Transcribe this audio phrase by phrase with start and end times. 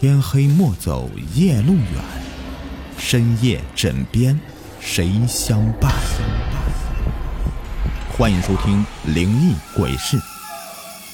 [0.00, 2.04] 天黑莫走夜路远，
[2.98, 4.38] 深夜枕边
[4.78, 5.92] 谁相伴？
[8.08, 10.16] 欢迎收听《灵异鬼事》，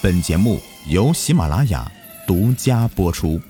[0.03, 1.91] 本节目由喜马拉雅
[2.27, 3.41] 独家播出。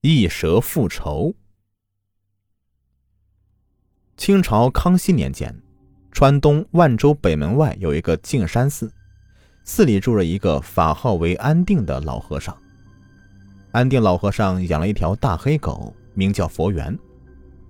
[0.00, 1.36] 一蛇复仇。
[4.16, 5.62] 清朝康熙年间，
[6.10, 8.90] 川东万州北门外有一个净山寺。
[9.64, 12.56] 寺里住着一个法号为安定的老和尚。
[13.72, 16.96] 安定老和尚养了一条大黑狗，名叫佛缘，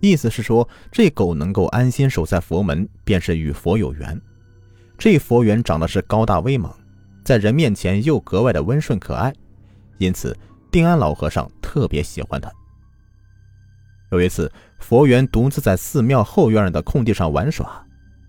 [0.00, 4.20] 意思是说这狗能够安心守在佛门，便是与佛有缘。
[4.98, 6.70] 这佛缘长得是高大威猛，
[7.24, 9.32] 在人面前又格外的温顺可爱，
[9.98, 10.36] 因此
[10.70, 12.50] 定安老和尚特别喜欢它。
[14.10, 17.86] 有一次，佛缘独自在寺庙后院的空地上玩耍，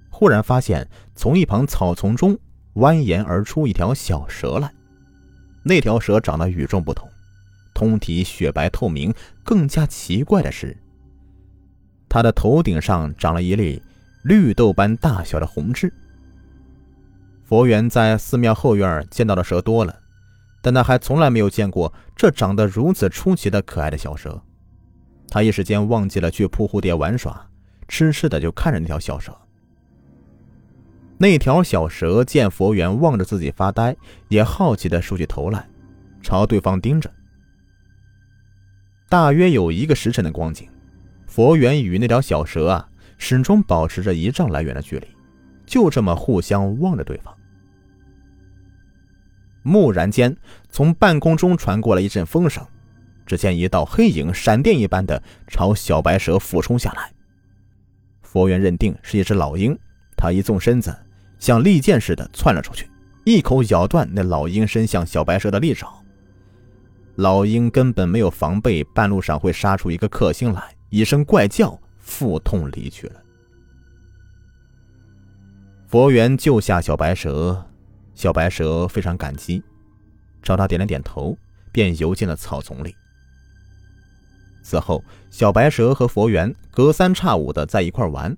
[0.09, 2.37] 忽然发现从一旁草丛中。
[2.75, 4.71] 蜿蜒而出一条小蛇来，
[5.63, 7.09] 那条蛇长得与众不同，
[7.73, 9.13] 通体雪白透明。
[9.43, 10.75] 更加奇怪的是，
[12.09, 13.81] 它的头顶上长了一粒
[14.23, 15.93] 绿豆般大小的红痣。
[17.45, 19.95] 佛缘在寺庙后院见到的蛇多了，
[20.61, 24.41] 但他还从来没有见过这长得如此出奇的可爱的小蛇。
[25.29, 27.47] 他一时间忘记了去扑蝴蝶玩耍，
[27.87, 29.31] 痴痴的就看着那条小蛇。
[31.17, 33.95] 那条小蛇见佛缘望着自己发呆，
[34.27, 35.65] 也好奇的竖起头来，
[36.21, 37.09] 朝对方盯着。
[39.07, 40.67] 大约有一个时辰的光景，
[41.25, 45.07] 佛缘与那条小蛇啊，始终保持着一丈来远的距离，
[45.65, 47.33] 就这么互相望着对方。
[49.63, 50.35] 蓦然间，
[50.69, 52.65] 从半空中传过来一阵风声，
[53.25, 57.09] 只见一道黑影闪电一般的朝小白蛇俯冲下来。
[58.21, 59.77] 佛缘认定是一只老鹰，
[60.17, 60.93] 他一纵身子。
[61.39, 62.89] 像利剑似的窜了出去，
[63.25, 66.01] 一口咬断那老鹰伸向小白蛇的利爪。
[67.15, 73.21] 老鹰根本没有防备，半路上会杀出一个克星来，一声怪叫，腹痛离去了。
[75.87, 77.65] 佛缘救下小白蛇，
[78.13, 79.63] 小白蛇非常感激，
[80.41, 81.37] 朝他点了点头，
[81.71, 82.95] 便游进了草丛里。
[84.63, 88.35] 此后，小白蛇和佛缘隔三差五的在一块玩，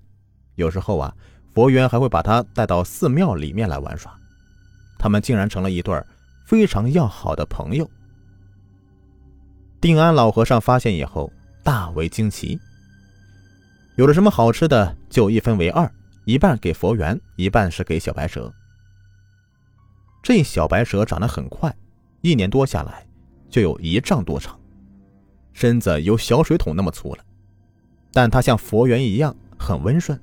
[0.56, 1.14] 有时候啊。
[1.58, 4.16] 佛缘还会把他带到寺庙里面来玩耍，
[5.00, 6.00] 他们竟然成了一对
[6.46, 7.90] 非常要好的朋友。
[9.82, 12.60] 定安老和尚发现以后大为惊奇，
[13.96, 15.92] 有了什么好吃的就一分为二，
[16.26, 18.54] 一半给佛缘，一半是给小白蛇。
[20.22, 21.76] 这小白蛇长得很快，
[22.22, 23.04] 一年多下来
[23.50, 24.60] 就有一丈多长，
[25.54, 27.24] 身子有小水桶那么粗了，
[28.14, 30.22] 但它像佛缘一样很温顺。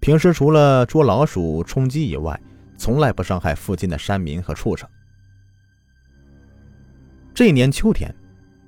[0.00, 2.40] 平时除了捉老鼠、充饥以外，
[2.76, 4.88] 从来不伤害附近的山民和畜生。
[7.34, 8.14] 这一年秋天，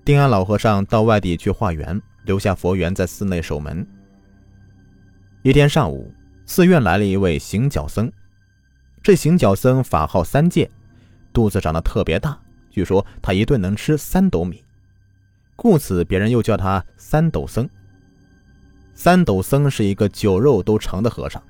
[0.04, 3.86] 定安老和尚到外地去化缘，留下佛缘在寺内守门。
[5.42, 6.12] 一天上午，
[6.46, 8.10] 寺院来了一位行脚僧。
[9.02, 10.70] 这行脚僧法号三戒，
[11.32, 12.38] 肚子长得特别大，
[12.70, 14.62] 据说他一顿能吃三斗米，
[15.56, 17.68] 故此别人又叫他三斗僧。
[19.02, 21.42] 三斗僧是一个酒肉都成的和尚，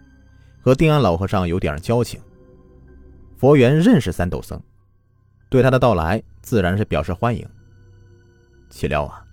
[0.62, 2.20] 和定安老和尚有点交情。
[3.36, 4.62] 佛缘认识三斗僧，
[5.48, 7.44] 对他的到来自然是表示欢迎。
[8.68, 9.24] 岂料啊，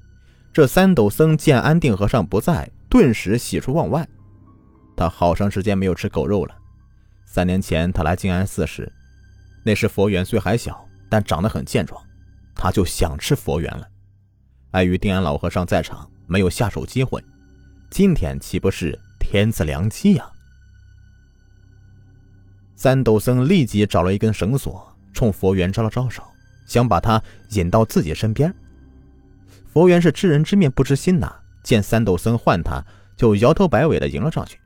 [0.51, 4.09] 这三斗僧见安定和尚不在，顿时喜出望外。
[4.95, 6.55] 他好长时间没有吃狗肉了。
[7.23, 8.91] 三年前他来静安寺时，
[9.63, 12.01] 那时佛缘虽还小，但长得很健壮，
[12.55, 13.87] 他就想吃佛缘了。
[14.71, 17.23] 碍于定安老和尚在场，没有下手机会。
[17.89, 20.29] 今天岂不是天赐良机呀？
[22.75, 26.21] 三斗僧立即找了一根绳索，冲佛缘招了招手，
[26.67, 27.21] 想把他
[27.51, 28.53] 引到自己身边。
[29.65, 31.33] 佛缘是知人知面不知心呐，
[31.63, 32.83] 见三斗僧唤他，
[33.15, 34.59] 就摇头摆尾的迎了上去。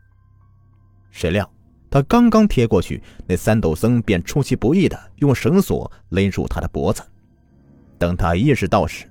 [1.11, 1.49] 谁料
[1.89, 7.03] 他刚刚贴过去，那三斗僧便出其不意的用绳索勒住他的脖子。
[7.97, 9.05] 等他意识到时，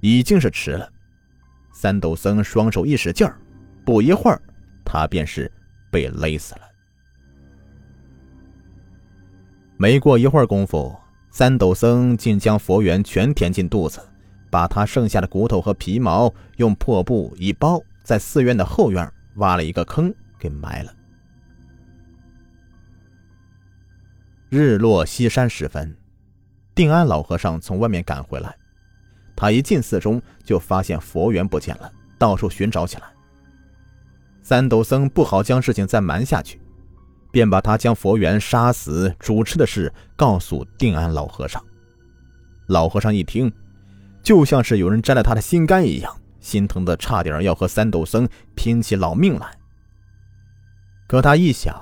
[0.00, 0.91] 已经是迟了。
[1.72, 3.36] 三斗僧双手一使劲儿，
[3.84, 4.40] 不一会儿，
[4.84, 5.50] 他便是
[5.90, 6.60] 被勒死了。
[9.76, 10.94] 没过一会儿功夫，
[11.30, 14.00] 三斗僧竟将佛缘全填进肚子，
[14.50, 20.94] 把他剩下的骨头和皮毛用破布一包，在寺院的后院挖了一个坑给埋了。
[24.50, 25.96] 日落西山时分，
[26.74, 28.54] 定安老和尚从外面赶回来。
[29.42, 33.02] 他一进寺中，就发现佛缘不见了，到处寻找起来。
[34.40, 36.60] 三斗僧不好将事情再瞒下去，
[37.32, 41.60] 便把他将佛缘杀死、主持的事告诉定安老和尚。
[42.68, 43.52] 老和尚一听，
[44.22, 49.48] 就像是有人摘了他的心肝一样，心疼的差点要和三斗僧拼起老命来。
[51.08, 51.76] 可他一想，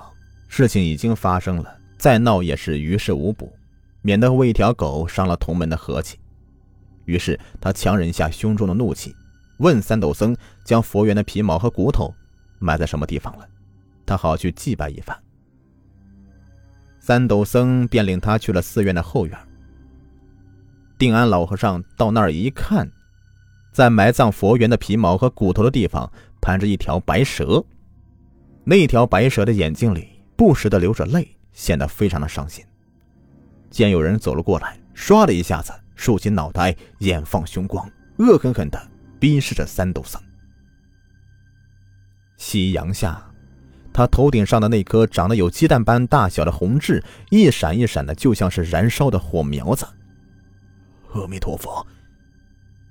[0.48, 3.52] 事情已经发生了，再闹也是于事无补，
[4.00, 6.18] 免得为一条狗伤了同门的和气。
[7.10, 9.14] 于是他强忍下胸中的怒气，
[9.58, 12.14] 问三斗僧将佛缘的皮毛和骨头
[12.60, 13.48] 埋在什么地方了，
[14.06, 15.20] 他好去祭拜一番。
[17.00, 19.36] 三斗僧便领他去了寺院的后院。
[20.96, 22.88] 定安老和尚到那儿一看，
[23.72, 27.64] 在埋葬佛缘的皮毛和骨头的地方，盘着一条白蛇。
[28.62, 32.64] 那条白蛇的眼睛里不时的流着泪，显得非常的伤心。
[33.70, 37.86] 见有人走了过来，唰的一下子竖起脑袋，眼放凶光，
[38.16, 40.18] 恶狠狠的逼视着三斗僧。
[42.38, 43.22] 夕阳下，
[43.92, 49.86] 他头顶上的那颗长得有鸡蛋般大小的红痣，一闪一闪的，就像是燃烧的火苗子。
[51.12, 51.86] 阿弥陀佛！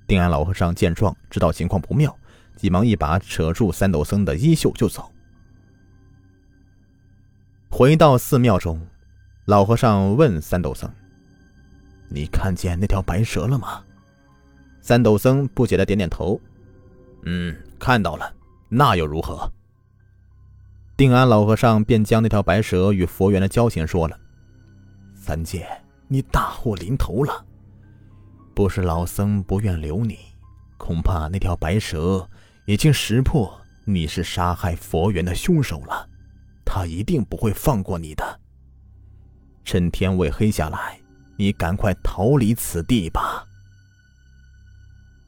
[0.05, 2.15] 定安老和尚见状，知道情况不妙，
[2.55, 5.11] 急忙一把扯住三斗僧的衣袖就走。
[7.71, 8.79] 回到寺庙中，
[9.45, 10.87] 老和尚问三斗僧
[12.09, 13.83] ：“你看见那条白蛇了吗？”
[14.81, 16.39] 三斗僧不解的点点头
[17.23, 18.33] ：“嗯，看到了。
[18.69, 19.51] 那又如何？”
[20.95, 24.19] 定安老和尚便将那条白蛇与佛缘的交情说了
[25.15, 25.67] ：“三界，
[26.07, 27.45] 你大祸临头了。”
[28.53, 30.17] 不是老僧不愿留你，
[30.77, 32.29] 恐怕那条白蛇
[32.65, 36.09] 已经识破你是杀害佛缘的凶手了，
[36.65, 38.39] 他一定不会放过你的。
[39.63, 40.98] 趁天未黑下来，
[41.39, 43.47] 你赶快逃离此地吧。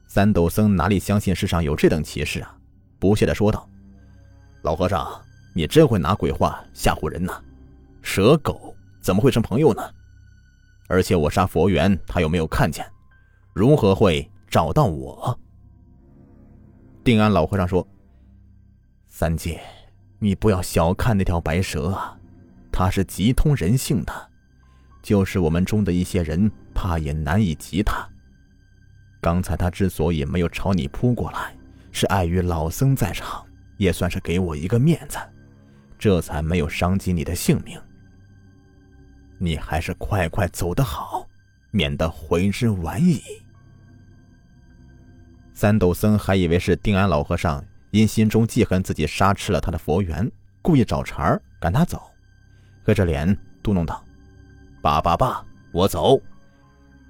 [0.06, 2.54] 三斗僧哪里相信世上有这等奇事啊？
[2.98, 3.66] 不屑的说道
[4.60, 5.10] ：“老和尚，
[5.54, 7.32] 你真会拿鬼话吓唬人呐！
[8.02, 9.82] 蛇狗怎么会成朋友呢？
[10.86, 12.84] 而且我杀佛缘，他又没有看见。”
[13.54, 15.40] 如何会找到我？
[17.02, 17.88] 定安老和尚说
[19.08, 19.58] ：“三界，
[20.18, 22.18] 你不要小看那条白蛇啊，
[22.70, 24.30] 它是极通人性的，
[25.02, 28.08] 就是我们中的一些人怕也难以及他。
[29.20, 31.54] 刚才他之所以没有朝你扑过来，
[31.90, 33.44] 是碍于老僧在场，
[33.76, 35.18] 也算是给我一个面子，
[35.98, 37.80] 这才没有伤及你的性命。
[39.38, 41.28] 你还是快快走得好，
[41.70, 43.20] 免得回之晚矣。”
[45.52, 50.28] 三斗僧还以为是定安老和尚因心中记恨自己杀吃了他的佛缘，
[50.62, 52.10] 故意找茬赶他走，
[52.84, 54.02] 黑着脸嘟哝道
[54.82, 55.42] ：“罢罢罢，
[55.72, 56.20] 我走。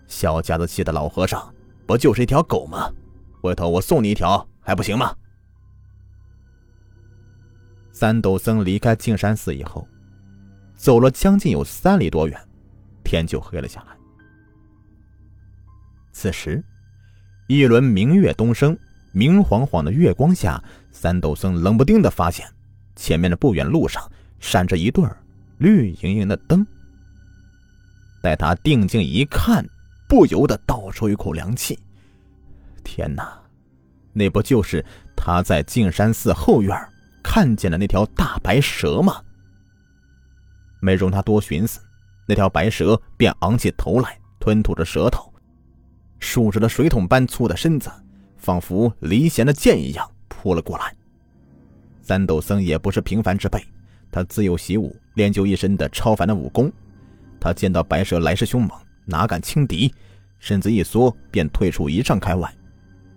[0.07, 1.53] 小家子气的老和尚，
[1.87, 2.93] 不就是一条狗吗？
[3.41, 5.17] 回头我送你一条还不行吗？”
[7.91, 9.89] 三斗僧离开净山寺以后，
[10.77, 12.39] 走了将近有三里多远，
[13.03, 13.97] 天就黑了下来。
[16.13, 16.63] 此时。
[17.49, 18.79] 一轮明月东升，
[19.11, 22.49] 明晃晃的月光下，三斗僧冷不丁的发现，
[22.97, 25.05] 前面的不远路上闪着一对
[25.59, 26.67] 绿莹莹的灯。
[28.23, 29.69] 待他定睛一看，
[30.09, 31.79] 不由得倒抽一口凉气。
[32.85, 33.37] 天哪，
[34.13, 34.85] 那不就是
[35.17, 36.77] 他在净山寺后院
[37.23, 39.21] 看见的那条大白蛇吗？
[40.81, 41.81] 没容他多寻思，
[42.27, 45.33] 那条白蛇便昂起头来，吞吐着舌头。
[46.21, 47.91] 竖着的水桶般粗的身子，
[48.37, 50.95] 仿佛离弦的箭一样扑了过来。
[52.01, 53.65] 三斗僧也不是平凡之辈，
[54.11, 56.71] 他自幼习武，练就一身的超凡的武功。
[57.43, 58.71] 他见到白蛇来势凶猛，
[59.05, 59.93] 哪敢轻敌，
[60.39, 62.49] 身子一缩，便退出一丈开外。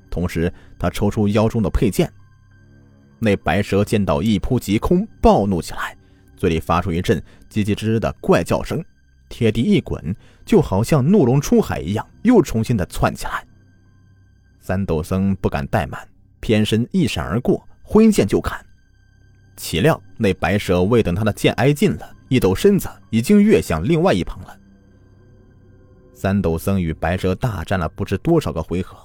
[0.10, 2.12] 同时，他抽出腰中的佩剑。
[3.20, 5.96] 那白蛇见到一扑即空，暴怒起来，
[6.36, 8.84] 嘴里发出一阵叽叽吱吱的怪叫声。
[9.29, 13.46] 贴地一滚，就好像怒龙出海一样，又重新的窜起来。
[14.60, 16.08] 三斗僧不敢怠慢，
[16.39, 18.65] 偏身一闪而过，挥剑就砍。
[19.55, 24.58] 岂料那白蛇未等他的剑挨近了，一抖身子，已经跃向另外一旁了。
[26.13, 28.98] 三斗僧与白蛇大战了不知多少个回合，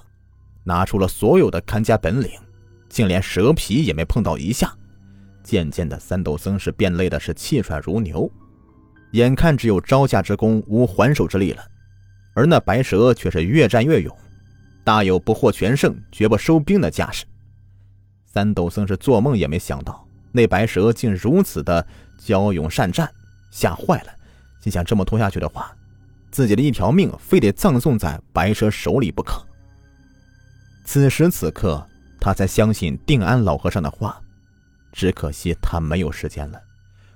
[0.63, 2.31] 拿出了所有的看家本领，
[2.89, 4.73] 竟连蛇皮也没碰到一下。
[5.43, 8.31] 渐渐的，三斗僧是变累的是气喘如牛。
[9.11, 11.63] 眼看只有招架之功，无还手之力了，
[12.33, 14.15] 而那白蛇却是越战越勇，
[14.83, 17.25] 大有不获全胜、绝不收兵的架势。
[18.25, 20.00] 三斗僧是做梦也没想到，
[20.31, 21.85] 那白蛇竟如此的
[22.17, 23.09] 骁勇善战，
[23.51, 24.13] 吓坏了，
[24.61, 25.75] 心想这么拖下去的话，
[26.31, 29.45] 自己的一条命非得葬送在白蛇手里不可。
[30.85, 31.87] 此时此刻，
[32.19, 34.21] 他才相信定安老和尚的话，
[34.91, 36.59] 只可惜他没有时间了。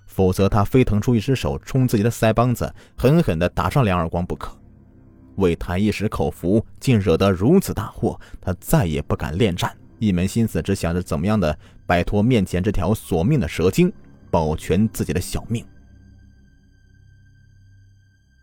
[0.05, 4.57] 否则他非腾出一只手冲自己的腮帮子，狠狠地打上两耳光不可。
[5.35, 13.91] 为谈一时口福，竟惹得如此大祸，他再也不敢恋战，一门心思只想着怎么样的摆脱面前这条索命的蛇精，
[14.29, 15.65] 保全自己的小命。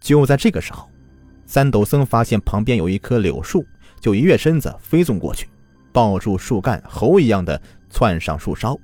[0.01, 0.91] 就在这个时候，
[1.47, 3.65] 三斗僧发现旁边有一棵柳树，
[4.01, 5.49] 就一跃身子飞纵过去，
[5.93, 8.77] 抱住树干，猴一样的窜上树梢。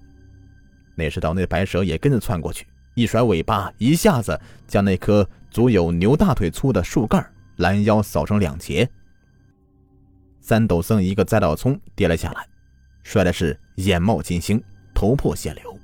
[0.95, 8.89] 那时，岛那白蛇也跟着窜过去，一甩尾巴，一下子将那棵足有牛大腿粗的树干拦腰扫成两截。
[10.41, 12.47] 三斗僧一个栽倒葱跌了下来，
[13.09, 14.63] 摔的是眼冒金星，
[14.93, 15.79] 头破血流。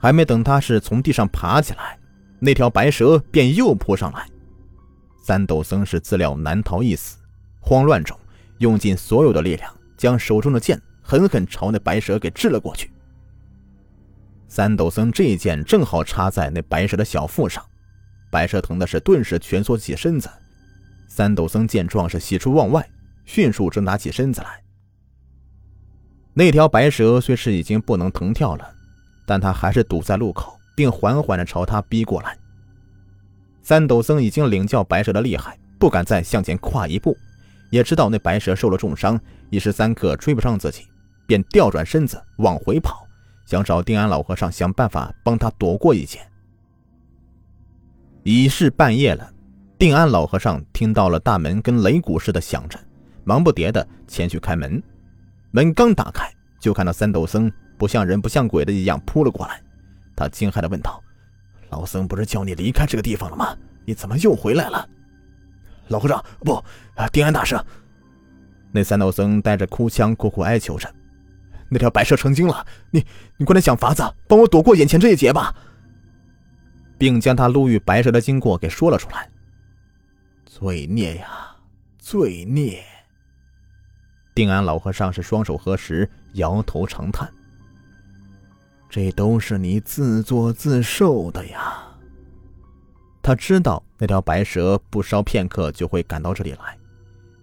[0.00, 1.96] 还没等他是从地上爬起来。
[2.40, 4.28] 那条白蛇便又扑上来，
[5.22, 7.18] 三斗僧是自料难逃一死，
[7.60, 8.18] 慌乱中
[8.58, 12.90] 用尽所有的力量，将手中的剑狠狠朝那白蛇给掷了过去。
[14.48, 17.64] 三斗僧这一剑正好插在那白蛇的小腹上，
[18.28, 20.28] 白蛇疼的是顿时蜷缩起身子。
[21.06, 22.84] 三斗僧见状是喜出望外，
[23.24, 24.65] 迅速挣扎起身子来。
[26.36, 28.70] 那条白蛇虽是已经不能腾跳了，
[29.26, 30.56] 但他还是堵在路口。
[30.76, 32.36] 并缓缓地朝他逼过来。
[33.62, 37.16] 三斗僧已经领教白蛇的厉害，不敢再向前跨一步，
[37.70, 40.86] 也知道那白蛇受了重伤，一时三刻追不上自己，
[41.26, 43.08] 便调转身子往回跑，
[43.46, 46.20] 想找定安老和尚想办法帮他躲过一劫。
[48.22, 49.32] 已是半夜了，
[49.78, 52.78] 定安老和尚听到了大门跟擂鼓似的响着，
[53.24, 54.80] 忙不迭地前去开门。
[55.56, 59.58] 门刚打开，就看到三斗僧不像人不像鬼的一样扑了过来。
[60.14, 61.02] 他惊骇地问道
[61.72, 63.56] ：“老僧不是叫你离开这个地方了吗？
[63.86, 64.86] 你怎么又回来了？”
[65.88, 66.62] 老和尚，不，
[67.10, 67.58] 定安大圣。
[68.70, 70.94] 那三斗僧带着哭腔，苦苦哀求着
[71.70, 73.02] ：“那条白蛇成精了，你
[73.38, 75.56] 你快点想法子，帮我躲过眼前这一劫吧。”
[76.98, 79.26] 并将他路遇白蛇的经过给说了出来。
[80.44, 81.56] 罪孽呀，
[81.98, 82.84] 罪孽！
[84.36, 87.26] 定安老和尚是双手合十，摇头长叹。
[88.90, 91.82] 这都是你自作自受的呀！
[93.22, 96.76] 他知道那条白蛇不烧片刻就会赶到这里来，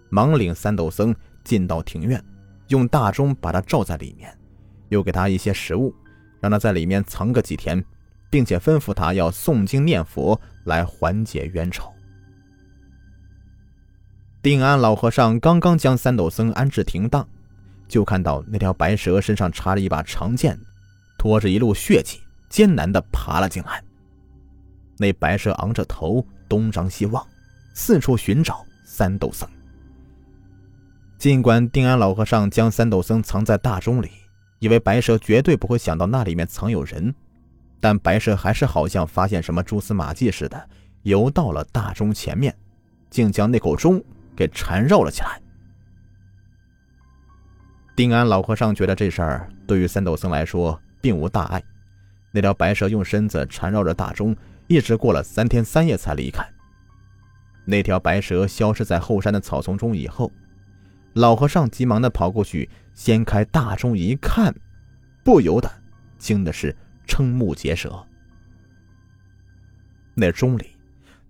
[0.09, 2.23] 忙领三斗僧进到庭院，
[2.67, 4.31] 用大钟把他罩在里面，
[4.89, 5.91] 又给他一些食物，
[6.39, 7.83] 让他在里面藏个几天，
[8.29, 11.91] 并且吩咐他要诵经念佛来缓解冤仇。
[14.43, 17.25] 定安老和尚刚刚将三斗僧安置停当，
[17.87, 20.59] 就看到那条白蛇身上插着一把长剑。
[21.17, 22.19] 拖着一路血迹，
[22.49, 23.81] 艰难地爬了进来。
[24.97, 27.25] 那白蛇昂着头，东张西望，
[27.73, 29.47] 四处寻找三斗僧。
[31.17, 34.09] 尽管定安老和尚将三斗僧藏在大钟里，
[34.59, 37.15] 以为白蛇绝对不会想到那里面藏有人，
[37.79, 40.69] 但白蛇还是好像发现什么蛛丝马迹似的，
[41.03, 42.53] 游到了大钟前面，
[43.09, 44.03] 竟将那口钟
[44.35, 45.41] 给缠绕了起来。
[47.95, 51.63] 定安老和尚觉得这事儿对于三斗僧来说，并无大碍，
[52.31, 54.35] 那条白蛇用身子缠绕着大钟，
[54.67, 56.43] 一直过了三天三夜才离开。
[57.65, 60.31] 那条白蛇消失在后山的草丛中以后，
[61.13, 64.53] 老和尚急忙的跑过去，掀开大钟一看，
[65.23, 65.71] 不由得
[66.17, 66.75] 惊的是
[67.07, 68.05] 瞠目结舌。
[70.15, 70.75] 那钟里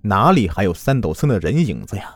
[0.01, 2.15] 哪里还有三斗僧的人影子呀？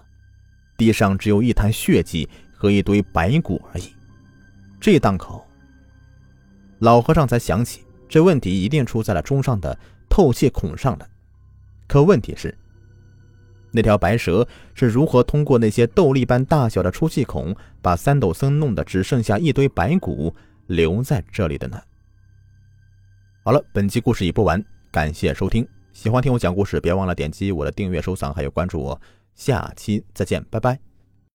[0.77, 3.91] 地上只有一滩血迹和一堆白骨而已。
[4.79, 5.43] 这档口。
[6.79, 11.09] 老和尚才想起，这问题一定出在了钟上的透气孔上了。
[11.87, 12.55] 可问题是，
[13.71, 20.35] 那条白蛇是如何通过那些豆粒般大小的出气孔，把三斗僧弄得只剩下一堆白骨
[20.67, 21.81] 留在这里的呢？
[23.43, 25.67] 好了，本期故事已播完，感谢收听。
[25.93, 29.01] 喜欢听我讲故事，别忘了点击我的订阅、收藏，还有关注我。
[29.37, 30.86] 下期再见，拜拜。